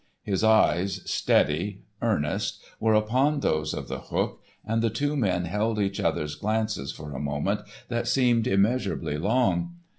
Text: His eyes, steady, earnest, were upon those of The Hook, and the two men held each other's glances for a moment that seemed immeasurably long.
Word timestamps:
His 0.23 0.43
eyes, 0.43 1.01
steady, 1.07 1.83
earnest, 2.01 2.63
were 2.79 2.95
upon 2.95 3.41
those 3.41 3.71
of 3.71 3.87
The 3.87 3.99
Hook, 3.99 4.41
and 4.65 4.81
the 4.81 4.89
two 4.89 5.15
men 5.15 5.45
held 5.45 5.77
each 5.77 5.99
other's 5.99 6.33
glances 6.33 6.91
for 6.91 7.11
a 7.13 7.19
moment 7.19 7.61
that 7.89 8.07
seemed 8.07 8.47
immeasurably 8.47 9.19
long. 9.19 9.75